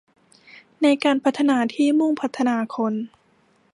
[0.81, 2.93] ในการพัฒนาที่มุ่งพัฒนาคน